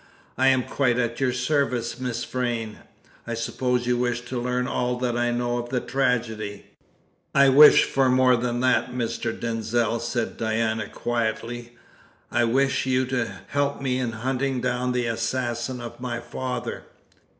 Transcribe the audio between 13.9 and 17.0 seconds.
in hunting down the assassin of my father."